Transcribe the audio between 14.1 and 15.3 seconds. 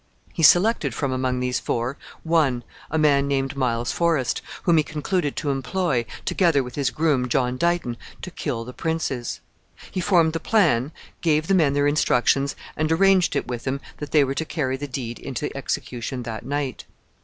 were to carry the deed